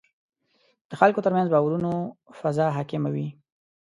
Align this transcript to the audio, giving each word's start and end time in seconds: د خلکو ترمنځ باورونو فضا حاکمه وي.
د 0.89 0.91
خلکو 0.99 1.23
ترمنځ 1.25 1.47
باورونو 1.53 1.91
فضا 2.39 2.67
حاکمه 2.77 3.09
وي. 3.15 3.27